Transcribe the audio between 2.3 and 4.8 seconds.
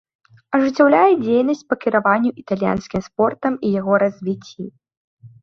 італьянскім спортам і яго развіцці.